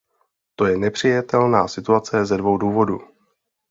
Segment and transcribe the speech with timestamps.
[0.55, 2.99] To je nepřijatelná situace ze dvou důvodů.